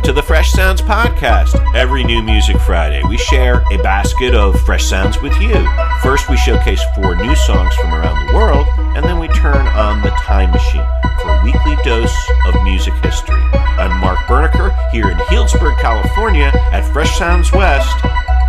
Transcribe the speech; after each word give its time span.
Welcome 0.00 0.14
to 0.14 0.20
the 0.22 0.26
Fresh 0.26 0.52
Sounds 0.52 0.80
Podcast. 0.80 1.74
Every 1.74 2.04
new 2.04 2.22
Music 2.22 2.58
Friday, 2.60 3.02
we 3.06 3.18
share 3.18 3.62
a 3.70 3.76
basket 3.82 4.34
of 4.34 4.58
fresh 4.62 4.82
sounds 4.82 5.20
with 5.20 5.38
you. 5.42 5.68
First, 6.02 6.30
we 6.30 6.38
showcase 6.38 6.82
four 6.94 7.14
new 7.16 7.36
songs 7.36 7.74
from 7.74 7.92
around 7.92 8.26
the 8.26 8.32
world, 8.32 8.66
and 8.96 9.04
then 9.04 9.18
we 9.18 9.28
turn 9.28 9.66
on 9.66 10.00
the 10.00 10.08
time 10.12 10.52
machine 10.52 10.86
for 11.20 11.28
a 11.28 11.44
weekly 11.44 11.76
dose 11.84 12.16
of 12.46 12.54
music 12.62 12.94
history. 13.04 13.42
I'm 13.52 14.00
Mark 14.00 14.26
Berniker 14.26 14.74
here 14.90 15.10
in 15.10 15.18
Healdsburg, 15.18 15.78
California 15.78 16.50
at 16.72 16.90
Fresh 16.94 17.18
Sounds 17.18 17.52
West, 17.52 17.94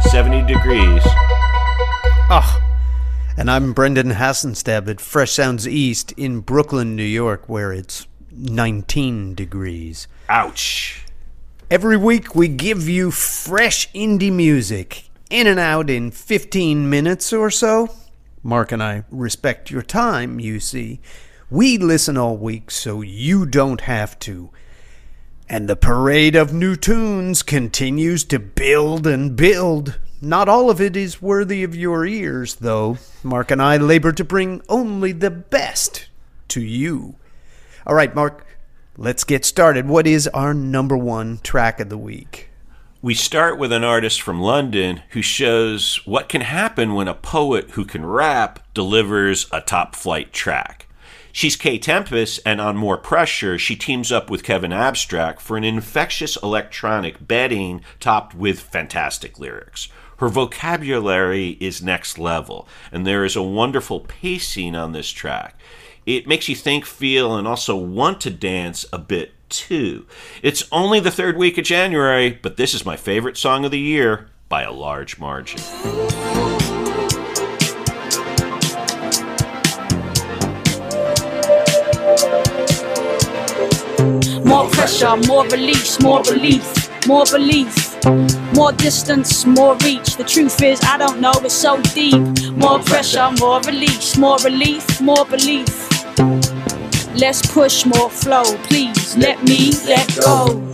70 0.09 0.43
degrees. 0.43 1.04
Oh, 2.29 2.61
and 3.36 3.52
I'm 3.52 3.73
Brendan 3.73 4.11
Hassenstab 4.11 4.88
at 4.88 5.02
Fresh 5.02 5.33
Sounds 5.33 5.68
East 5.68 6.13
in 6.13 6.39
Brooklyn, 6.39 6.95
New 6.95 7.04
York, 7.04 7.49
where 7.49 7.73
it's 7.73 8.07
19 8.31 9.36
degrees. 9.36 10.07
Ouch. 10.29 11.04
Every 11.71 11.96
week 11.96 12.36
we 12.36 12.50
give 12.50 12.89
you 12.89 13.11
fresh 13.11 13.89
indie 13.93 14.30
music, 14.30 15.10
in 15.30 15.48
and 15.48 15.57
out 15.57 15.89
in 15.89 16.11
15 16.11 16.89
minutes 16.89 17.32
or 17.32 17.50
so. 17.50 17.96
Mark 18.44 18.74
and 18.74 18.84
I 18.84 19.06
respect 19.10 19.71
your 19.71 19.82
time, 19.82 20.38
you 20.38 20.60
see. 20.60 21.00
We 21.50 21.78
listen 21.78 22.18
all 22.18 22.36
week 22.36 22.71
so 22.71 23.00
you 23.00 23.46
don't 23.46 23.80
have 23.80 24.20
to. 24.20 24.50
And 25.47 25.70
the 25.70 25.78
parade 25.78 26.36
of 26.36 26.52
new 26.52 26.75
tunes 26.75 27.42
continues 27.42 28.25
to 28.25 28.38
build 28.38 29.08
and 29.08 29.38
build. 29.38 29.97
Not 30.22 30.50
all 30.50 30.69
of 30.69 30.82
it 30.82 30.97
is 30.97 31.22
worthy 31.22 31.64
of 31.64 31.74
your 31.74 32.06
ears, 32.06 32.56
though. 32.56 32.97
Mark 33.23 33.50
and 33.50 33.61
I 33.61 33.78
labor 33.78 34.11
to 34.11 34.25
bring 34.25 34.61
only 34.67 35.14
the 35.14 35.31
best 35.31 36.09
to 36.50 36.59
you. 36.59 37.16
All 37.88 37.95
right, 37.95 38.14
Mark, 38.14 38.45
let's 39.02 39.23
get 39.23 39.44
started. 39.44 39.88
What 39.88 40.05
is 40.05 40.28
our 40.28 40.53
number 40.53 40.95
one 40.95 41.39
track 41.39 41.80
of 41.80 41.89
the 41.89 41.97
week? 41.97 42.50
We 43.02 43.16
start 43.16 43.57
with 43.57 43.71
an 43.71 43.83
artist 43.83 44.21
from 44.21 44.39
London 44.39 45.02
who 45.09 45.23
shows 45.23 45.99
what 46.05 46.30
can 46.30 46.41
happen 46.41 46.94
when 46.94 47.07
a 47.07 47.16
poet 47.16 47.72
who 47.72 47.83
can 47.83 48.05
rap 48.05 48.59
delivers 48.75 49.47
a 49.52 49.59
top 49.59 49.95
flight 49.95 50.31
track. 50.31 50.88
She's 51.31 51.57
Kae 51.57 51.81
Tempest, 51.81 52.41
and 52.45 52.61
on 52.61 52.77
More 52.77 52.97
Pressure, 52.97 53.57
she 53.57 53.75
teams 53.75 54.11
up 54.11 54.29
with 54.29 54.44
Kevin 54.44 54.73
Abstract 54.73 55.41
for 55.41 55.57
an 55.57 55.63
infectious 55.63 56.38
electronic 56.44 57.25
bedding 57.25 57.81
topped 57.99 58.35
with 58.35 58.59
fantastic 58.59 59.39
lyrics. 59.39 59.88
Her 60.19 60.29
vocabulary 60.29 61.57
is 61.59 61.81
next 61.81 62.19
level, 62.19 62.67
and 62.91 63.07
there 63.07 63.25
is 63.25 63.35
a 63.35 63.41
wonderful 63.41 64.02
pacing 64.02 64.75
on 64.75 64.91
this 64.91 65.09
track. 65.09 65.57
It 66.05 66.27
makes 66.27 66.49
you 66.49 66.55
think, 66.55 66.85
feel, 66.85 67.35
and 67.35 67.47
also 67.47 67.75
want 67.75 68.21
to 68.21 68.31
dance 68.31 68.85
a 68.91 68.97
bit 68.97 69.33
too. 69.49 70.07
It's 70.41 70.67
only 70.71 70.99
the 70.99 71.11
third 71.11 71.38
week 71.38 71.59
of 71.59 71.66
January, 71.66 72.31
but 72.41 72.57
this 72.57 72.73
is 72.73 72.85
my 72.85 72.97
favorite 72.97 73.38
song 73.38 73.66
of 73.66 73.71
the 73.71 73.80
year 73.80 74.27
by 74.49 74.63
a 74.63 74.72
large 74.72 75.19
margin. 75.19 75.61
More 84.44 84.67
pressure, 84.69 85.16
more 85.27 85.45
release, 85.49 86.02
more 86.02 86.23
relief, 86.23 87.07
more 87.07 87.25
belief. 87.25 87.91
More 88.55 88.72
distance, 88.72 89.45
more 89.45 89.75
reach. 89.77 90.16
The 90.16 90.23
truth 90.23 90.61
is, 90.63 90.81
I 90.83 90.97
don't 90.97 91.22
know, 91.22 91.33
it's 91.44 91.53
so 91.53 91.79
deep. 91.94 92.19
More 92.53 92.79
pressure, 92.79 93.29
more 93.39 93.61
release, 93.61 94.17
more 94.17 94.38
relief, 94.44 94.99
more 94.99 95.23
belief. 95.25 95.80
Less 97.15 97.51
push, 97.51 97.85
more 97.85 98.09
flow. 98.09 98.43
Please 98.63 99.17
let 99.17 99.43
me 99.43 99.71
let 99.85 100.07
go. 100.17 100.71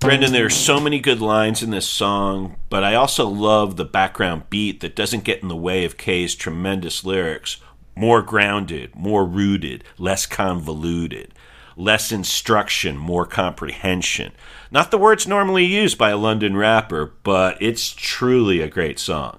Brendan, 0.00 0.32
there 0.32 0.46
are 0.46 0.50
so 0.50 0.80
many 0.80 0.98
good 0.98 1.20
lines 1.20 1.62
in 1.62 1.70
this 1.70 1.86
song, 1.86 2.56
but 2.68 2.82
I 2.82 2.96
also 2.96 3.28
love 3.28 3.76
the 3.76 3.84
background 3.84 4.50
beat 4.50 4.80
that 4.80 4.96
doesn't 4.96 5.22
get 5.22 5.42
in 5.42 5.48
the 5.48 5.54
way 5.54 5.84
of 5.84 5.96
Kae's 5.96 6.34
tremendous 6.34 7.04
lyrics. 7.04 7.58
More 7.94 8.20
grounded, 8.20 8.96
more 8.96 9.24
rooted, 9.24 9.84
less 9.96 10.26
convoluted, 10.26 11.32
less 11.76 12.10
instruction, 12.10 12.96
more 12.96 13.26
comprehension. 13.26 14.32
Not 14.72 14.90
the 14.90 14.98
words 14.98 15.24
normally 15.24 15.64
used 15.64 15.98
by 15.98 16.10
a 16.10 16.16
London 16.16 16.56
rapper, 16.56 17.12
but 17.22 17.56
it's 17.62 17.92
truly 17.92 18.60
a 18.60 18.66
great 18.66 18.98
song. 18.98 19.38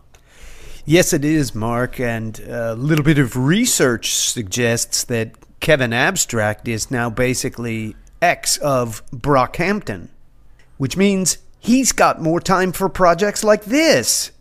Yes, 0.86 1.14
it 1.14 1.24
is, 1.24 1.56
Mark, 1.56 1.98
and 1.98 2.38
a 2.40 2.76
little 2.76 3.06
bit 3.06 3.18
of 3.18 3.38
research 3.38 4.14
suggests 4.14 5.06
that 5.06 5.32
Kevin 5.62 5.94
Abstract 5.94 6.68
is 6.68 6.92
now 6.92 7.10
basically 7.10 7.96
ex 8.22 8.58
of 8.58 9.02
Brockhampton, 9.12 10.10
which 10.78 10.98
means 10.98 11.38
he's 11.58 11.94
got 11.94 12.22
more 12.22 12.42
time 12.42 12.74
for 12.74 12.90
projects 12.90 13.46
like 13.46 13.64
this. 13.64 14.32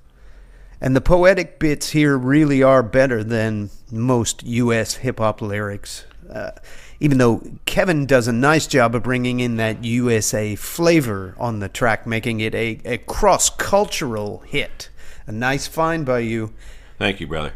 And 0.80 0.96
the 0.96 1.00
poetic 1.00 1.60
bits 1.60 1.90
here 1.90 2.18
really 2.18 2.60
are 2.60 2.82
better 2.82 3.22
than 3.22 3.70
most 3.92 4.42
U.S. 4.42 4.94
hip 4.96 5.20
hop 5.20 5.42
lyrics. 5.42 6.04
Uh, 6.28 6.50
even 6.98 7.18
though 7.18 7.40
Kevin 7.66 8.04
does 8.04 8.26
a 8.26 8.32
nice 8.32 8.66
job 8.66 8.96
of 8.96 9.04
bringing 9.04 9.38
in 9.38 9.58
that 9.58 9.84
USA 9.84 10.56
flavor 10.56 11.36
on 11.38 11.60
the 11.60 11.68
track, 11.68 12.04
making 12.04 12.40
it 12.40 12.52
a, 12.52 12.80
a 12.84 12.98
cross 12.98 13.48
cultural 13.48 14.40
hit. 14.40 14.88
A 15.26 15.32
nice 15.32 15.66
find 15.66 16.04
by 16.04 16.20
you. 16.20 16.52
Thank 16.98 17.20
you, 17.20 17.26
brother. 17.26 17.54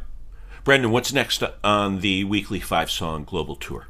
Brendan, 0.64 0.90
what's 0.90 1.12
next 1.12 1.42
on 1.62 2.00
the 2.00 2.24
weekly 2.24 2.60
five 2.60 2.90
song 2.90 3.24
global 3.24 3.56
tour? 3.56 3.86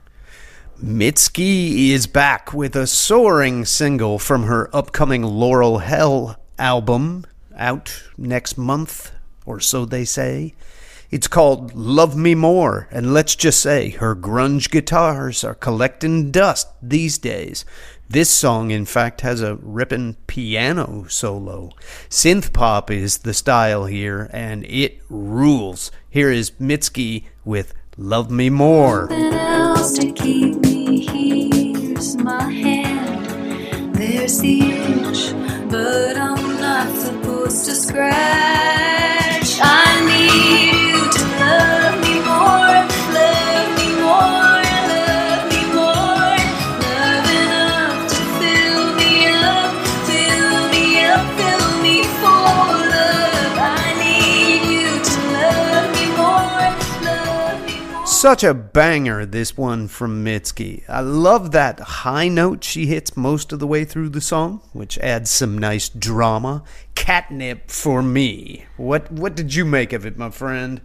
Mitski 0.82 1.88
is 1.88 2.06
back 2.06 2.52
with 2.52 2.76
a 2.76 2.86
soaring 2.86 3.64
single 3.64 4.18
from 4.18 4.42
her 4.42 4.68
upcoming 4.76 5.22
Laurel 5.22 5.78
Hell 5.78 6.36
album, 6.58 7.24
out 7.56 8.02
next 8.18 8.58
month, 8.58 9.12
or 9.46 9.58
so 9.58 9.86
they 9.86 10.04
say. 10.04 10.54
It's 11.10 11.28
called 11.28 11.74
Love 11.74 12.16
Me 12.16 12.34
More, 12.34 12.88
and 12.90 13.14
let's 13.14 13.36
just 13.36 13.60
say 13.60 13.90
her 13.90 14.14
grunge 14.14 14.70
guitars 14.70 15.44
are 15.44 15.54
collecting 15.54 16.30
dust 16.30 16.68
these 16.82 17.16
days. 17.16 17.64
This 18.08 18.30
song, 18.30 18.70
in 18.70 18.84
fact, 18.84 19.22
has 19.22 19.42
a 19.42 19.56
ripping 19.56 20.14
piano 20.28 21.06
solo. 21.08 21.72
Synth 22.08 22.52
pop 22.52 22.88
is 22.88 23.18
the 23.18 23.34
style 23.34 23.86
here, 23.86 24.30
and 24.32 24.64
it 24.66 25.00
rules. 25.08 25.90
Here 26.08 26.30
is 26.30 26.52
Mitski 26.52 27.24
with 27.44 27.74
Love 27.96 28.30
Me 28.30 28.48
More. 28.48 29.08
There's 29.08 29.98
the 34.38 34.60
itch, 34.60 35.34
but 35.68 36.16
I'm 36.16 36.60
not 36.60 36.96
supposed 36.96 37.64
to 37.66 37.74
scratch. 37.74 38.75
Such 58.26 58.42
a 58.42 58.54
banger, 58.54 59.24
this 59.24 59.56
one 59.56 59.86
from 59.86 60.24
Mitski. 60.24 60.82
I 60.88 60.98
love 60.98 61.52
that 61.52 61.78
high 61.78 62.26
note 62.26 62.64
she 62.64 62.86
hits 62.86 63.16
most 63.16 63.52
of 63.52 63.60
the 63.60 63.68
way 63.68 63.84
through 63.84 64.08
the 64.08 64.20
song, 64.20 64.62
which 64.72 64.98
adds 64.98 65.30
some 65.30 65.56
nice 65.56 65.88
drama. 65.88 66.64
Catnip 66.96 67.70
for 67.70 68.02
me. 68.02 68.66
What 68.76 69.12
what 69.12 69.36
did 69.36 69.54
you 69.54 69.64
make 69.64 69.92
of 69.92 70.04
it, 70.04 70.18
my 70.18 70.30
friend? 70.30 70.80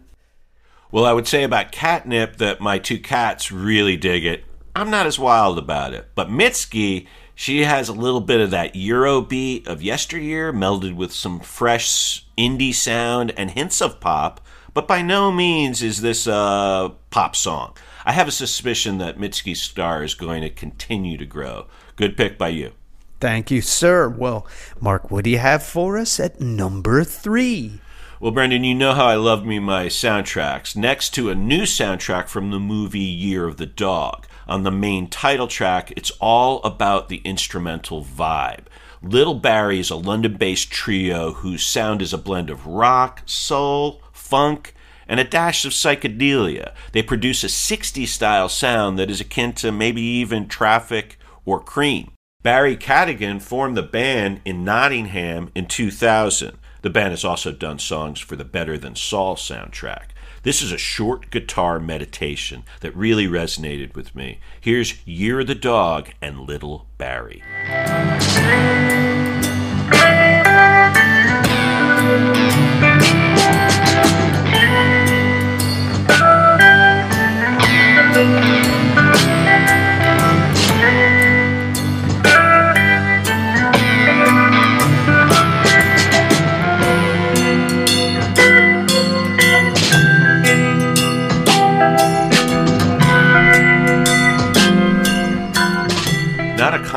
Well, 0.92 1.04
I 1.04 1.14
would 1.14 1.28
say 1.28 1.42
about 1.42 1.72
catnip 1.72 2.38
that 2.38 2.62
my 2.62 2.78
two 2.78 3.00
cats 3.00 3.52
really 3.52 3.98
dig 3.98 4.24
it. 4.24 4.44
I'm 4.76 4.92
not 4.92 5.08
as 5.08 5.18
wild 5.18 5.58
about 5.58 5.96
it. 5.96 6.10
But 6.14 6.30
Mitski, 6.30 7.08
she 7.34 7.64
has 7.64 7.90
a 7.90 7.94
little 7.94 8.22
bit 8.22 8.40
of 8.40 8.52
that 8.52 8.76
Euro 8.76 9.20
beat 9.20 9.66
of 9.66 9.82
yesteryear 9.82 10.54
melded 10.54 10.96
with 10.96 11.12
some 11.12 11.40
fresh 11.40 12.24
indie 12.38 12.76
sound 12.76 13.34
and 13.36 13.50
hints 13.50 13.82
of 13.82 14.00
pop, 14.00 14.42
but 14.74 14.88
by 14.88 15.02
no 15.02 15.32
means 15.32 15.82
is 15.82 16.02
this 16.02 16.28
a 16.28 16.94
pop 17.10 17.36
song. 17.36 17.76
I 18.06 18.14
have 18.14 18.28
a 18.28 18.32
suspicion 18.32 18.98
that 18.98 19.20
Mitski's 19.20 19.62
star 19.62 20.04
is 20.04 20.14
going 20.14 20.42
to 20.42 20.50
continue 20.50 21.18
to 21.18 21.26
grow. 21.26 21.68
Good 21.96 22.18
pick 22.18 22.38
by 22.38 22.50
you. 22.50 22.72
Thank 23.20 23.52
you, 23.52 23.62
sir. 23.62 24.10
Well, 24.10 24.48
Mark, 24.80 25.12
what 25.12 25.26
do 25.26 25.30
you 25.30 25.38
have 25.38 25.62
for 25.62 25.98
us 25.98 26.20
at 26.20 26.42
number 26.42 27.04
three? 27.04 27.80
Well, 28.20 28.32
Brendan, 28.32 28.64
you 28.64 28.74
know 28.74 28.94
how 28.94 29.06
I 29.06 29.16
love 29.16 29.46
me 29.46 29.60
my 29.60 29.88
soundtracks. 29.88 30.76
Next 30.76 31.12
to 31.16 31.30
a 31.30 31.36
new 31.36 31.64
soundtrack 31.64 32.28
from 32.28 32.52
the 32.52 32.60
movie 32.60 33.00
Year 33.00 33.46
of 33.46 33.58
the 33.58 33.66
Dog. 33.66 34.28
On 34.48 34.64
the 34.64 34.72
main 34.72 35.08
title 35.08 35.48
track, 35.48 35.92
it's 35.96 36.12
all 36.20 36.62
about 36.64 37.10
the 37.10 37.22
instrumental 37.24 38.04
vibe. 38.04 38.66
Little 39.04 39.36
Barrie 39.36 39.80
is 39.80 39.90
a 39.90 39.96
London 39.96 40.36
based 40.36 40.72
trio 40.72 41.34
whose 41.34 41.64
sound 41.64 42.02
is 42.02 42.14
a 42.14 42.18
blend 42.18 42.50
of 42.50 42.68
rock, 42.68 43.24
soul, 43.26 44.02
funk, 44.32 44.74
and 45.10 45.20
a 45.20 45.26
dash 45.26 45.66
of 45.66 45.74
psychedelia. 45.74 46.74
They 46.94 47.04
produce 47.04 47.44
a 47.44 47.48
60s 47.48 48.08
style 48.08 48.48
sound 48.48 48.98
that 48.98 49.12
is 49.12 49.20
akin 49.20 49.52
to 49.56 49.74
maybe 49.74 50.02
even 50.02 50.48
Traffic 50.48 51.18
or 51.44 51.60
Cream. 51.60 52.14
Barrie 52.42 52.78
Cadogan 52.78 53.42
formed 53.42 53.76
the 53.76 53.84
band 53.84 54.40
in 54.46 54.64
Nottingham 54.64 55.52
in 55.54 55.68
2000. 55.68 56.58
The 56.82 56.90
band 56.90 57.12
has 57.12 57.26
also 57.26 57.52
done 57.52 57.78
songs 57.78 58.22
for 58.22 58.38
the 58.38 58.46
Better 58.46 58.78
Call 58.78 58.96
Saul 58.96 59.36
soundtrack. 59.36 60.12
This 60.44 60.62
is 60.62 60.72
a 60.72 60.78
short 60.78 61.30
guitar 61.30 61.78
meditation 61.78 62.64
that 62.80 62.96
really 62.96 63.28
resonated 63.28 63.96
with 63.96 64.16
me. 64.16 64.40
Here's 64.62 65.06
Year 65.06 65.42
of 65.42 65.48
the 65.48 65.56
Dog 65.56 66.12
and 66.22 66.40
Little 66.40 66.88
Barrie. 66.98 67.44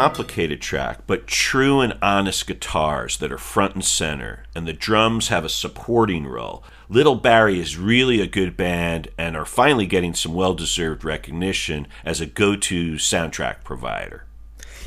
Complicated 0.04 0.60
track, 0.60 0.98
but 1.06 1.26
true 1.26 1.80
and 1.80 1.96
honest 2.02 2.46
guitars 2.46 3.16
that 3.16 3.32
are 3.32 3.38
front 3.38 3.74
and 3.74 3.84
center, 3.84 4.44
and 4.54 4.66
the 4.66 4.72
drums 4.72 5.28
have 5.28 5.44
a 5.44 5.48
supporting 5.48 6.26
role. 6.26 6.62
Little 6.88 7.16
Barrie 7.16 7.60
is 7.60 7.78
really 7.78 8.20
a 8.20 8.26
good 8.26 8.56
band 8.56 9.08
and 9.16 9.36
are 9.36 9.46
finally 9.46 9.86
getting 9.86 10.14
some 10.14 10.34
well 10.34 10.54
deserved 10.54 11.04
recognition 11.04 11.86
as 12.04 12.20
a 12.20 12.26
go 12.26 12.56
to 12.56 12.94
soundtrack 12.94 13.64
provider. 13.64 14.26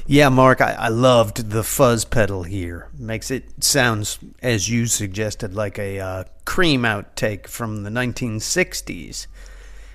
Yeah, 0.10 0.30
Mark, 0.30 0.62
I, 0.62 0.74
I 0.74 0.88
loved 0.88 1.50
the 1.50 1.64
fuzz 1.64 2.06
pedal 2.06 2.44
here. 2.44 2.88
Makes 2.98 3.30
it 3.30 3.62
sounds, 3.62 4.20
as 4.42 4.70
you 4.70 4.86
suggested, 4.86 5.54
like 5.54 5.78
a 5.78 6.00
uh, 6.00 6.24
cream 6.46 6.84
outtake 6.84 7.48
from 7.48 7.84
the 7.84 7.90
1960s 7.90 9.28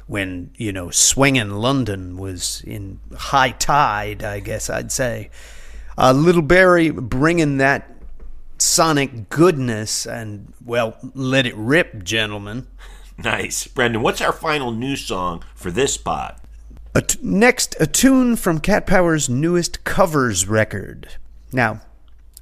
when, 0.07 0.51
you 0.57 0.71
know, 0.71 0.91
swinging 0.91 1.51
London 1.51 2.19
was 2.19 2.63
in 2.67 3.01
high 3.17 3.53
tide, 3.53 4.23
I 4.23 4.41
guess 4.41 4.69
I'd 4.69 4.93
say. 4.93 5.31
Uh, 5.97 6.13
Little 6.13 6.43
Barrie 6.43 6.91
bringing 6.91 7.57
that 7.59 7.92
sonic 8.63 9.29
goodness 9.29 10.07
and, 10.07 10.53
well, 10.65 10.97
let 11.15 11.47
it 11.47 11.57
rip, 11.57 12.05
gentlemen. 12.05 12.67
Nice. 13.19 13.67
Brendan, 13.67 14.03
what's 14.03 14.21
our 14.21 14.33
final 14.33 14.71
new 14.71 14.97
song 14.97 15.43
for 15.55 15.71
this 15.71 15.95
spot 15.95 16.41
A 16.95 17.03
t- 17.03 17.19
next, 17.23 17.77
a 17.81 17.87
tune 17.87 18.37
from 18.37 18.61
Cat 18.61 18.87
Power's 18.87 19.29
newest 19.29 19.85
covers 19.85 20.47
record. 20.49 21.17
Now, 21.53 21.83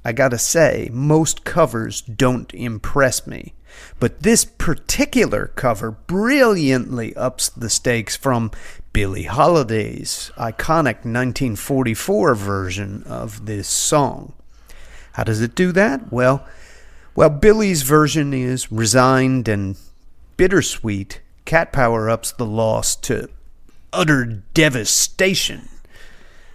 I 0.05 0.13
gotta 0.13 0.37
say, 0.37 0.89
most 0.91 1.43
covers 1.43 2.01
don't 2.01 2.53
impress 2.53 3.27
me, 3.27 3.53
but 3.99 4.21
this 4.21 4.45
particular 4.45 5.47
cover 5.55 5.91
brilliantly 5.91 7.15
ups 7.15 7.49
the 7.49 7.69
stakes 7.69 8.15
from 8.15 8.51
Billie 8.93 9.23
Holiday's 9.23 10.31
iconic 10.37 11.03
1944 11.03 12.35
version 12.35 13.03
of 13.03 13.45
this 13.45 13.67
song. 13.67 14.33
How 15.13 15.23
does 15.23 15.41
it 15.41 15.55
do 15.55 15.71
that? 15.71 16.11
Well, 16.11 16.45
well, 17.15 17.29
Billie's 17.29 17.81
version 17.81 18.33
is 18.33 18.71
resigned 18.71 19.47
and 19.47 19.77
bittersweet. 20.37 21.21
Cat 21.45 21.71
Power 21.73 22.09
ups 22.09 22.31
the 22.31 22.45
loss 22.45 22.95
to 22.97 23.29
utter 23.91 24.43
devastation. 24.53 25.67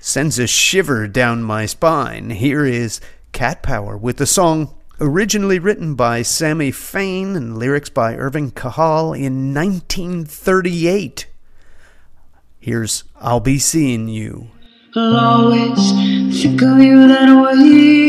Sends 0.00 0.38
a 0.38 0.46
shiver 0.46 1.06
down 1.06 1.42
my 1.42 1.66
spine. 1.66 2.30
Here 2.30 2.64
is 2.64 3.00
Cat 3.32 3.62
Power 3.62 3.96
with 3.96 4.16
the 4.16 4.26
song 4.26 4.74
originally 5.00 5.58
written 5.58 5.94
by 5.94 6.22
Sammy 6.22 6.70
Fain 6.70 7.36
and 7.36 7.58
lyrics 7.58 7.90
by 7.90 8.16
Irving 8.16 8.50
Kahal 8.50 9.12
in 9.12 9.52
1938. 9.52 11.26
Here's 12.58 13.04
I'll 13.16 13.40
Be 13.40 13.58
Seeing 13.58 14.08
You. 14.08 14.48
I'll 14.94 15.16
always 15.16 16.40
think 16.40 16.62
of 16.62 16.78
you 16.78 17.08
that 17.08 17.42
way. 17.42 18.05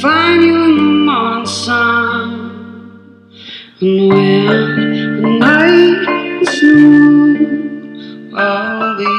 Find 0.00 0.42
you 0.42 0.64
in 0.64 0.76
the 0.76 0.82
morning 0.82 1.46
sun. 1.46 2.50
And 3.80 4.08
when 4.08 5.22
the 5.22 5.28
night 5.38 6.42
is 6.42 6.62
new, 6.62 8.32
I'll 8.36 8.96
be 8.96 9.14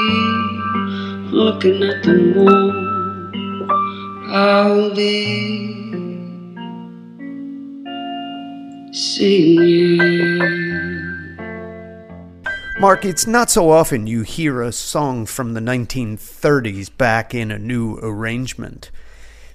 looking 1.31 1.83
at 1.83 2.03
the 2.03 2.13
moon. 2.13 3.69
I'll 4.31 4.95
be 4.95 5.41
you. 9.21 9.97
Mark, 12.79 13.05
it's 13.05 13.27
not 13.27 13.51
so 13.51 13.69
often 13.69 14.07
you 14.07 14.23
hear 14.23 14.61
a 14.61 14.71
song 14.71 15.27
from 15.27 15.53
the 15.53 15.59
1930s 15.59 16.89
back 16.97 17.35
in 17.35 17.51
a 17.51 17.59
new 17.59 17.99
arrangement. 18.01 18.89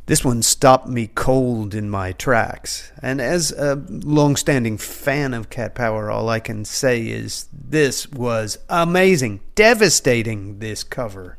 This 0.07 0.25
one 0.25 0.43
stopped 0.43 0.87
me 0.87 1.09
cold 1.09 1.75
in 1.75 1.91
my 1.91 2.13
tracks. 2.13 2.93
And 3.03 3.21
as 3.21 3.51
a 3.51 3.85
long-standing 3.89 4.79
fan 4.79 5.35
of 5.35 5.51
Cat 5.51 5.75
Power, 5.75 6.13
all 6.13 6.29
I 6.29 6.39
can 6.39 6.65
say 6.65 7.09
is 7.09 7.49
this 7.53 8.09
was 8.13 8.59
amazing, 8.69 9.41
devastating 9.57 10.61
this 10.61 10.85
cover. 10.85 11.39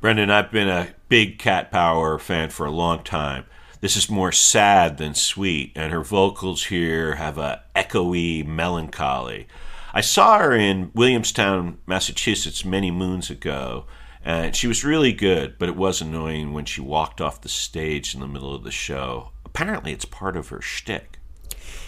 Brendan, 0.00 0.28
I've 0.28 0.50
been 0.50 0.68
a 0.68 0.88
big 1.08 1.38
Cat 1.38 1.70
Power 1.70 2.18
fan 2.18 2.50
for 2.50 2.66
a 2.66 2.72
long 2.72 3.04
time. 3.04 3.44
This 3.80 3.96
is 3.96 4.10
more 4.10 4.32
sad 4.32 4.98
than 4.98 5.14
sweet, 5.14 5.70
and 5.76 5.92
her 5.92 6.02
vocals 6.02 6.64
here 6.64 7.14
have 7.14 7.38
a 7.38 7.62
echoey 7.76 8.44
melancholy. 8.44 9.46
I 9.94 10.00
saw 10.00 10.40
her 10.40 10.52
in 10.52 10.90
Williamstown, 10.94 11.78
Massachusetts, 11.86 12.64
many 12.64 12.90
moons 12.90 13.30
ago, 13.30 13.86
and 14.28 14.54
she 14.54 14.66
was 14.66 14.84
really 14.84 15.14
good, 15.14 15.58
but 15.58 15.70
it 15.70 15.74
was 15.74 16.02
annoying 16.02 16.52
when 16.52 16.66
she 16.66 16.82
walked 16.82 17.18
off 17.18 17.40
the 17.40 17.48
stage 17.48 18.14
in 18.14 18.20
the 18.20 18.28
middle 18.28 18.54
of 18.54 18.62
the 18.62 18.70
show. 18.70 19.30
Apparently, 19.46 19.90
it's 19.90 20.04
part 20.04 20.36
of 20.36 20.48
her 20.48 20.60
shtick. 20.60 21.18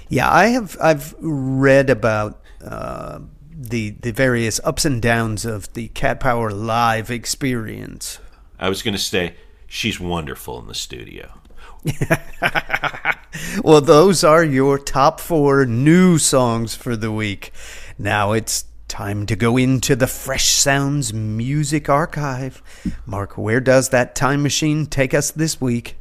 Yeah, 0.08 0.32
I 0.32 0.46
have. 0.46 0.74
I've 0.80 1.14
read 1.18 1.90
about 1.90 2.40
uh, 2.64 3.20
the 3.52 3.90
the 3.90 4.12
various 4.12 4.58
ups 4.64 4.86
and 4.86 5.02
downs 5.02 5.44
of 5.44 5.70
the 5.74 5.88
Cat 5.88 6.18
Power 6.18 6.50
live 6.50 7.10
experience. 7.10 8.18
I 8.58 8.70
was 8.70 8.82
going 8.82 8.94
to 8.94 8.98
say 8.98 9.34
she's 9.66 10.00
wonderful 10.00 10.58
in 10.60 10.66
the 10.66 10.74
studio. 10.74 11.34
well, 13.62 13.82
those 13.82 14.24
are 14.24 14.44
your 14.44 14.78
top 14.78 15.20
four 15.20 15.66
new 15.66 16.16
songs 16.16 16.74
for 16.74 16.96
the 16.96 17.12
week. 17.12 17.52
Now 17.98 18.32
it's 18.32 18.64
time 18.90 19.24
to 19.24 19.36
go 19.36 19.56
into 19.56 19.94
the 19.94 20.08
Fresh 20.08 20.48
Sounds 20.48 21.14
Music 21.14 21.88
Archive. 21.88 22.60
Mark, 23.06 23.38
where 23.38 23.60
does 23.60 23.90
that 23.90 24.16
time 24.16 24.42
machine 24.42 24.84
take 24.84 25.14
us 25.14 25.30
this 25.30 25.60
week? 25.60 25.96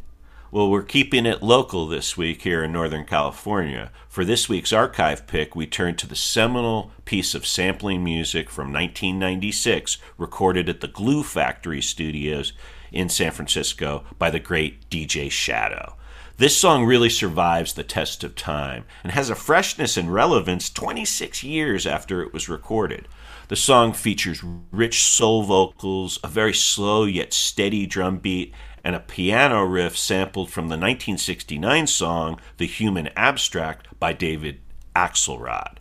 Well, 0.52 0.72
we're 0.72 0.82
keeping 0.82 1.28
it 1.28 1.44
local 1.44 1.88
this 1.88 2.18
week 2.18 2.42
here 2.42 2.64
in 2.64 2.72
Northern 2.72 3.06
California. 3.06 3.92
For 4.08 4.26
this 4.26 4.50
week's 4.50 4.74
archive 4.74 5.28
pick, 5.28 5.56
we 5.56 5.68
turn 5.68 5.98
to 5.98 6.08
the 6.08 6.16
seminal 6.16 6.92
piece 7.06 7.36
of 7.36 7.46
sampling 7.46 8.04
music 8.04 8.50
from 8.50 8.74
1996, 8.74 10.00
recorded 10.18 10.68
at 10.68 10.82
the 10.82 10.88
Glue 10.88 11.22
Factory 11.22 11.84
Studios 11.84 12.54
in 12.92 13.08
San 13.08 13.30
Francisco 13.30 14.04
by 14.18 14.32
the 14.32 14.40
great 14.40 14.90
DJ 14.90 15.30
Shadow. 15.30 15.96
This 16.40 16.58
song 16.58 16.86
really 16.86 17.10
survives 17.10 17.74
the 17.74 17.84
test 17.84 18.24
of 18.24 18.34
time 18.34 18.86
and 19.04 19.12
has 19.12 19.30
a 19.30 19.36
freshness 19.36 19.98
and 19.98 20.14
relevance 20.14 20.70
26 20.70 21.44
years 21.44 21.86
after 21.86 22.22
it 22.22 22.32
was 22.32 22.48
recorded. 22.48 23.10
The 23.50 23.58
song 23.58 23.92
features 23.92 24.42
rich 24.72 25.04
soul 25.04 25.44
vocals, 25.44 26.18
a 26.24 26.30
very 26.30 26.54
slow 26.54 27.04
yet 27.04 27.34
steady 27.34 27.86
drum 27.86 28.20
beat, 28.20 28.54
and 28.86 28.96
a 28.96 29.02
piano 29.02 29.66
riff 29.66 29.98
sampled 29.98 30.50
from 30.50 30.70
the 30.70 30.78
1969 30.78 31.88
song 31.88 32.40
The 32.56 32.68
Human 32.68 33.10
Abstract 33.18 34.00
by 34.00 34.14
David 34.14 34.62
Axelrod. 34.96 35.76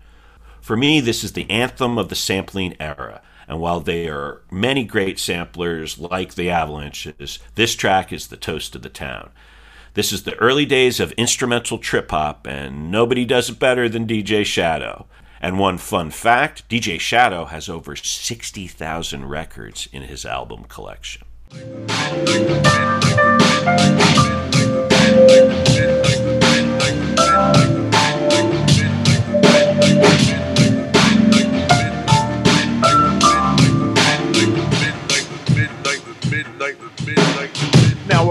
For 0.60 0.76
me, 0.76 0.98
this 0.98 1.22
is 1.22 1.34
the 1.34 1.48
anthem 1.48 1.98
of 1.98 2.08
the 2.08 2.16
sampling 2.16 2.74
era. 2.80 3.22
And 3.46 3.60
while 3.60 3.78
there 3.78 4.18
are 4.18 4.42
many 4.50 4.82
great 4.82 5.20
samplers 5.20 6.00
like 6.00 6.34
the 6.34 6.50
Avalanches, 6.50 7.38
this 7.54 7.76
track 7.76 8.12
is 8.12 8.26
the 8.26 8.36
toast 8.36 8.74
of 8.74 8.82
the 8.82 8.88
town. 8.88 9.30
This 9.94 10.12
is 10.12 10.22
the 10.22 10.36
early 10.36 10.66
days 10.66 11.00
of 11.00 11.12
instrumental 11.12 11.78
trip 11.78 12.10
hop, 12.10 12.46
and 12.46 12.90
nobody 12.90 13.24
does 13.24 13.50
it 13.50 13.58
better 13.58 13.88
than 13.88 14.06
DJ 14.06 14.44
Shadow. 14.44 15.06
And 15.40 15.58
one 15.58 15.78
fun 15.78 16.10
fact 16.10 16.68
DJ 16.68 16.98
Shadow 16.98 17.46
has 17.46 17.68
over 17.68 17.96
60,000 17.96 19.24
records 19.26 19.88
in 19.92 20.02
his 20.02 20.26
album 20.26 20.64
collection. 20.64 21.22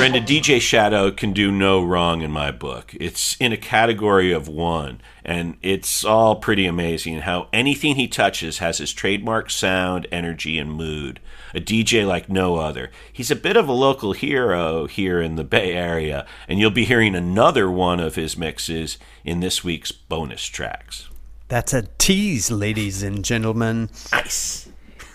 Brendan, 0.00 0.24
DJ 0.24 0.62
Shadow 0.62 1.10
can 1.10 1.34
do 1.34 1.52
no 1.52 1.84
wrong 1.84 2.22
in 2.22 2.30
my 2.30 2.50
book. 2.50 2.96
It's 2.98 3.36
in 3.38 3.52
a 3.52 3.58
category 3.58 4.32
of 4.32 4.48
one, 4.48 5.02
and 5.26 5.58
it's 5.60 6.06
all 6.06 6.36
pretty 6.36 6.64
amazing 6.64 7.18
how 7.18 7.48
anything 7.52 7.96
he 7.96 8.08
touches 8.08 8.60
has 8.60 8.78
his 8.78 8.94
trademark 8.94 9.50
sound, 9.50 10.06
energy, 10.10 10.56
and 10.56 10.72
mood. 10.72 11.20
A 11.54 11.60
DJ 11.60 12.06
like 12.06 12.30
no 12.30 12.56
other. 12.56 12.90
He's 13.12 13.30
a 13.30 13.36
bit 13.36 13.58
of 13.58 13.68
a 13.68 13.72
local 13.72 14.14
hero 14.14 14.86
here 14.86 15.20
in 15.20 15.36
the 15.36 15.44
Bay 15.44 15.74
Area, 15.74 16.26
and 16.48 16.58
you'll 16.58 16.70
be 16.70 16.86
hearing 16.86 17.14
another 17.14 17.70
one 17.70 18.00
of 18.00 18.14
his 18.14 18.38
mixes 18.38 18.96
in 19.22 19.40
this 19.40 19.62
week's 19.62 19.92
bonus 19.92 20.46
tracks. 20.46 21.10
That's 21.48 21.74
a 21.74 21.82
tease, 21.98 22.50
ladies 22.50 23.02
and 23.02 23.22
gentlemen. 23.22 23.90
Nice. 24.12 24.69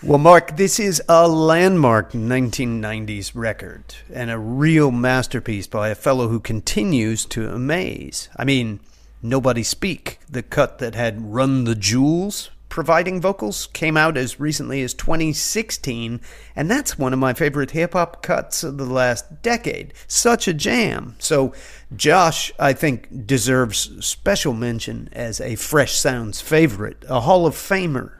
Well, 0.06 0.18
Mark, 0.18 0.56
this 0.56 0.78
is 0.78 1.02
a 1.08 1.26
landmark 1.26 2.12
1990s 2.12 3.32
record 3.34 3.96
and 4.14 4.30
a 4.30 4.38
real 4.38 4.92
masterpiece 4.92 5.66
by 5.66 5.88
a 5.88 5.96
fellow 5.96 6.28
who 6.28 6.38
continues 6.38 7.24
to 7.26 7.48
amaze. 7.48 8.28
I 8.36 8.44
mean, 8.44 8.78
Nobody 9.20 9.64
Speak, 9.64 10.20
the 10.30 10.44
cut 10.44 10.78
that 10.78 10.94
had 10.94 11.34
Run 11.34 11.64
the 11.64 11.74
Jewels 11.74 12.50
providing 12.68 13.20
vocals, 13.20 13.68
came 13.72 13.96
out 13.96 14.16
as 14.16 14.38
recently 14.38 14.82
as 14.82 14.92
2016, 14.92 16.20
and 16.54 16.70
that's 16.70 16.98
one 16.98 17.12
of 17.12 17.18
my 17.18 17.32
favorite 17.32 17.70
hip 17.70 17.94
hop 17.94 18.22
cuts 18.22 18.62
of 18.62 18.76
the 18.76 18.84
last 18.84 19.42
decade. 19.42 19.94
Such 20.06 20.46
a 20.46 20.52
jam. 20.52 21.16
So, 21.18 21.54
Josh, 21.96 22.52
I 22.58 22.74
think, 22.74 23.26
deserves 23.26 24.06
special 24.06 24.52
mention 24.52 25.08
as 25.12 25.40
a 25.40 25.56
Fresh 25.56 25.96
Sounds 25.96 26.40
favorite, 26.40 27.04
a 27.08 27.20
Hall 27.20 27.46
of 27.46 27.54
Famer. 27.54 28.12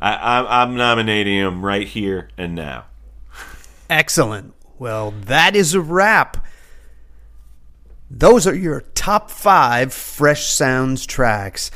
I, 0.00 0.62
I'm 0.62 0.76
nominating 0.76 1.36
him 1.36 1.64
right 1.64 1.86
here 1.86 2.30
and 2.38 2.54
now. 2.54 2.86
Excellent. 3.88 4.54
Well, 4.78 5.10
that 5.10 5.54
is 5.54 5.74
a 5.74 5.80
wrap. 5.80 6.46
Those 8.10 8.46
are 8.46 8.54
your 8.54 8.80
top 8.94 9.30
five 9.30 9.92
Fresh 9.92 10.46
Sounds 10.46 11.06
tracks. 11.06 11.70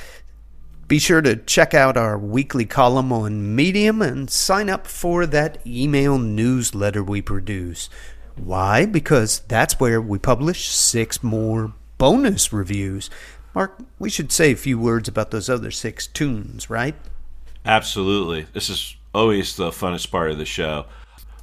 Be 0.88 0.99
sure 0.99 1.23
to 1.23 1.37
check 1.37 1.75
out 1.75 1.97
our 1.97 2.19
weekly 2.19 2.64
column 2.64 3.12
on 3.12 3.54
Medium 3.54 4.02
and 4.02 4.31
sign 4.31 4.69
up 4.69 4.87
for 4.87 5.26
that 5.26 5.64
email 5.66 6.19
newsletter 6.19 7.02
we 7.02 7.23
produce. 7.23 7.88
Why? 8.37 8.85
Because 8.85 9.40
that's 9.40 9.78
where 9.78 10.00
we 10.00 10.19
publish 10.19 10.69
six 10.69 11.23
more 11.23 11.73
bonus 11.99 12.52
reviews. 12.52 13.11
Mark, 13.54 13.78
we 13.99 14.11
should 14.11 14.33
say 14.33 14.52
a 14.52 14.57
few 14.57 14.78
words 14.78 15.09
about 15.09 15.31
those 15.31 15.49
other 15.49 15.71
six 15.71 16.07
tunes, 16.07 16.69
right? 16.69 16.97
Absolutely. 17.64 18.47
This 18.52 18.68
is 18.68 18.97
always 19.14 19.56
the 19.56 19.71
funnest 19.71 20.11
part 20.11 20.30
of 20.30 20.38
the 20.38 20.44
show. 20.44 20.87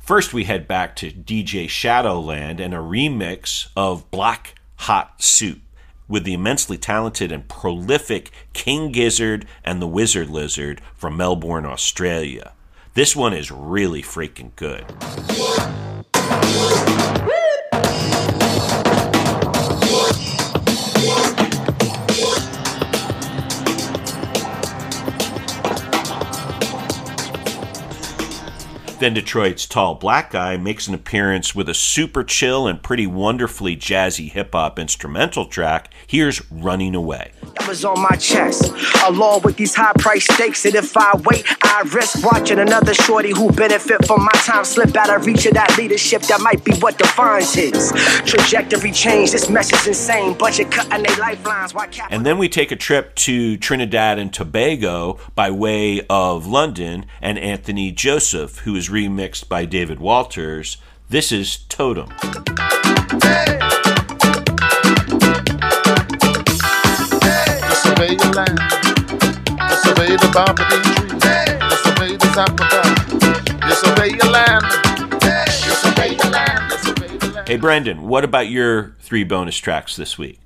First, 0.01 0.33
we 0.33 0.43
head 0.43 0.67
back 0.67 0.95
to 0.97 1.11
DJ 1.11 1.69
Shadowland 1.69 2.59
and 2.59 2.73
a 2.73 2.77
remix 2.77 3.69
of 3.75 4.09
Black 4.11 4.55
Hot 4.77 5.21
Soup 5.21 5.61
with 6.07 6.25
the 6.25 6.33
immensely 6.33 6.77
talented 6.77 7.31
and 7.31 7.47
prolific 7.47 8.29
King 8.53 8.91
Gizzard 8.91 9.45
and 9.63 9.81
the 9.81 9.87
Wizard 9.87 10.29
Lizard 10.29 10.81
from 10.95 11.15
Melbourne, 11.15 11.65
Australia. 11.65 12.51
This 12.93 13.15
one 13.15 13.33
is 13.33 13.49
really 13.49 14.01
freaking 14.01 14.53
good. 14.57 14.85
Then 29.01 29.15
Detroit's 29.15 29.65
Tall 29.65 29.95
Black 29.95 30.29
Guy 30.29 30.57
makes 30.57 30.87
an 30.87 30.93
appearance 30.93 31.55
with 31.55 31.67
a 31.67 31.73
super 31.73 32.23
chill 32.23 32.67
and 32.67 32.83
pretty 32.83 33.07
wonderfully 33.07 33.75
jazzy 33.75 34.29
hip 34.29 34.51
hop 34.53 34.77
instrumental 34.77 35.45
track. 35.45 35.91
Here's 36.05 36.51
Running 36.51 36.93
Away. 36.93 37.31
That 37.67 37.85
on 37.85 38.01
my 38.01 38.15
chest, 38.17 38.71
along 39.05 39.41
with 39.43 39.55
these 39.57 39.73
high 39.75 39.93
price 39.99 40.25
stakes. 40.25 40.65
And 40.65 40.75
if 40.75 40.95
I 40.97 41.15
wait, 41.23 41.45
I 41.63 41.81
risk 41.93 42.23
watching 42.25 42.59
another 42.59 42.93
shorty 42.93 43.31
who 43.31 43.51
benefit 43.51 44.05
from 44.05 44.23
my 44.23 44.31
time 44.33 44.65
slip 44.65 44.95
out 44.95 45.09
of 45.09 45.25
reach 45.25 45.45
of 45.45 45.53
that 45.53 45.77
leadership. 45.77 46.23
That 46.23 46.41
might 46.41 46.63
be 46.65 46.73
what 46.75 46.97
defines 46.97 47.53
his 47.53 47.91
trajectory 48.25 48.91
change. 48.91 49.31
This 49.31 49.49
mess 49.49 49.71
is 49.71 49.87
insane. 49.87 50.37
Budget 50.37 50.71
cutting 50.71 51.03
their 51.03 51.17
lifelines. 51.17 51.73
Why 51.73 51.87
cap- 51.87 52.09
And 52.11 52.25
then 52.25 52.37
we 52.37 52.49
take 52.49 52.71
a 52.71 52.75
trip 52.75 53.15
to 53.15 53.57
Trinidad 53.57 54.17
and 54.19 54.33
Tobago 54.33 55.19
by 55.35 55.51
way 55.51 56.01
of 56.09 56.47
London 56.47 57.05
and 57.21 57.37
Anthony 57.37 57.91
Joseph, 57.91 58.59
who 58.59 58.75
is 58.75 58.89
remixed 58.89 59.47
by 59.47 59.65
David 59.65 59.99
Walters. 59.99 60.77
This 61.09 61.31
is 61.31 61.57
Totem. 61.69 62.09
Land. 68.33 68.57
Disobey 69.69 70.15
the 70.15 70.31
barbary 70.33 70.81
tree. 70.81 71.09
Disobey 71.69 72.15
the 72.17 72.29
sacrifice. 72.33 73.01
Disobey 73.67 74.09
your 74.15 74.31
land. 74.31 74.65
Disobey 75.19 76.15
your 76.15 76.31
land. 76.31 76.71
Disobey 76.71 77.17
the 77.17 77.31
land. 77.33 77.47
Hey, 77.47 77.57
Brendan, 77.57 78.07
what 78.07 78.23
about 78.23 78.49
your 78.49 78.95
three 78.99 79.23
bonus 79.23 79.57
tracks 79.57 79.95
this 79.95 80.17
week? 80.17 80.39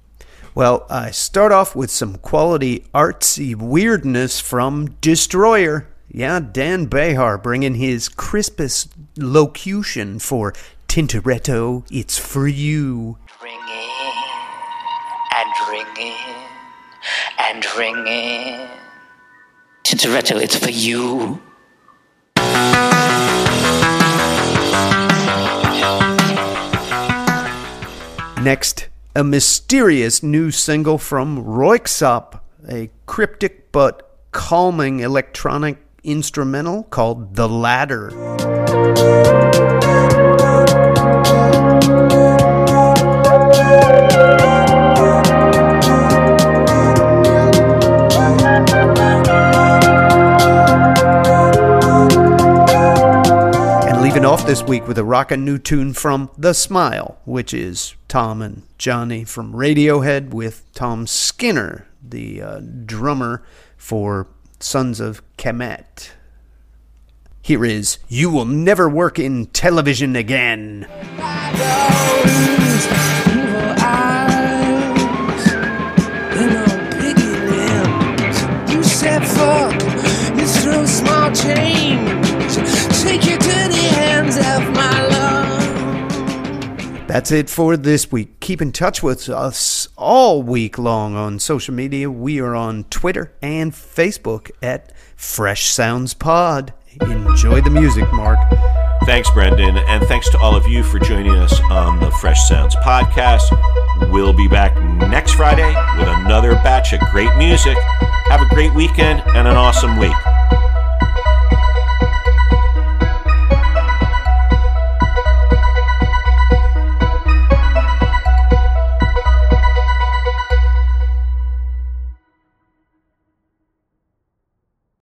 Well, 0.56 0.86
I 0.90 1.12
start 1.12 1.52
off 1.52 1.76
with 1.76 1.92
some 1.92 2.16
quality 2.18 2.86
artsy 2.94 3.56
weirdness 3.56 4.40
from 4.40 4.96
Destroyer. 5.02 5.88
Yeah, 6.10 6.40
Dan 6.40 6.88
Bejar 6.88 7.42
bringing 7.42 7.76
his 7.76 8.08
crispest 8.10 8.94
locution 9.18 10.20
for 10.20 10.54
Tintoretto, 10.88 11.86
it's 11.92 12.18
for 12.18 12.48
you. 12.48 13.18
ring 13.44 13.60
in 13.60 14.12
and 15.36 15.70
ring 15.70 15.88
in 16.00 16.35
and 17.48 17.66
ring 17.78 18.08
in. 18.08 18.68
Tintoretto, 19.84 20.42
it's 20.42 20.56
for 20.56 20.72
you. 20.72 21.42
Next, 28.42 28.88
a 29.16 29.24
mysterious 29.24 30.24
new 30.24 30.52
single 30.52 30.98
from 30.98 31.44
Röyksopp, 31.44 32.40
a 32.68 32.90
cryptic 33.06 33.72
but 33.72 34.18
calming 34.32 35.00
electronic 35.00 35.78
instrumental 36.04 36.84
called 36.84 37.36
The 37.36 37.48
Ladder. 37.48 38.12
Week 54.68 54.88
with 54.88 54.98
a 54.98 55.04
rockin' 55.04 55.46
new 55.46 55.60
tune 55.60 55.94
from 55.94 56.32
The 56.38 56.54
Smile, 56.54 57.20
which 57.26 57.54
is 57.54 57.96
Thom 58.08 58.42
and 58.42 58.64
Jonny 58.80 59.24
from 59.24 59.54
Radiohead 59.54 60.32
with 60.34 60.66
Tom 60.74 61.06
Skinner, 61.06 61.88
the 62.02 62.42
uh, 62.42 62.62
drummer 62.86 63.44
for 63.78 64.28
Sons 64.60 65.00
of 65.00 65.22
Kemet. 65.38 66.10
Here 67.44 67.64
is 67.64 68.00
You 68.08 68.32
Will 68.32 68.46
Never 68.46 68.90
Work 68.90 69.20
in 69.20 69.46
Television 69.48 70.16
Again. 70.16 70.88
That's 87.16 87.32
it 87.32 87.50
for 87.50 87.78
this 87.78 88.12
week. 88.12 88.42
Keep 88.42 88.62
in 88.62 88.74
touch 88.74 89.02
with 89.02 89.30
us 89.30 89.88
all 89.96 90.44
week 90.44 90.78
long 90.78 91.16
on 91.16 91.40
social 91.40 91.74
media. 91.74 92.12
We 92.12 92.42
are 92.42 92.54
on 92.54 92.84
Twitter 92.90 93.32
and 93.42 93.72
Facebook 93.72 94.52
at 94.62 94.92
Fresh 95.16 95.68
Sounds 95.68 96.14
Pod. 96.14 96.74
Enjoy 97.00 97.62
the 97.62 97.70
music, 97.70 98.12
Mark. 98.12 98.38
Thanks, 99.06 99.32
Brendan, 99.32 99.78
and 99.78 100.06
thanks 100.08 100.30
to 100.32 100.38
all 100.40 100.58
of 100.58 100.68
you 100.68 100.84
for 100.84 101.00
joining 101.00 101.36
us 101.36 101.58
on 101.72 102.02
the 102.02 102.12
Fresh 102.12 102.50
Sounds 102.50 102.76
podcast. 102.76 103.44
We'll 104.12 104.34
be 104.34 104.50
back 104.50 104.76
next 105.10 105.36
Friday 105.36 105.74
with 105.98 106.10
another 106.10 106.56
batch 106.56 106.92
of 106.92 107.00
great 107.12 107.34
music. 107.38 107.78
Have 108.26 108.42
a 108.42 108.50
great 108.54 108.74
weekend 108.74 109.22
and 109.28 109.48
an 109.48 109.56
awesome 109.56 109.96
week. 109.96 110.35